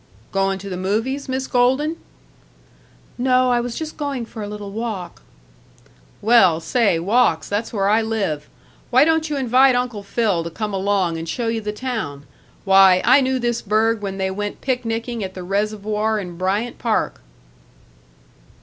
[0.31, 1.95] "Goin' to the movies, Miss Golden?"
[3.19, 5.21] "No, I was just going for a little walk."
[6.23, 8.49] "Well, say, walks, that's where I live.
[8.89, 12.25] Why don't you invite Uncle Phil to come along and show you the town?
[12.65, 17.21] Why, I knew this burg when they went picnicking at the reservoir in Bryant Park."